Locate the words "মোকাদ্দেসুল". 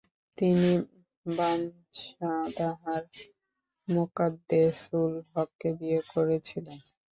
3.87-5.11